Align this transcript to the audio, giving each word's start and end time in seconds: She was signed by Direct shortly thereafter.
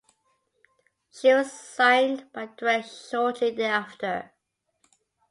She 1.11 1.31
was 1.31 1.51
signed 1.51 2.33
by 2.33 2.47
Direct 2.57 2.89
shortly 2.89 3.51
thereafter. 3.51 4.31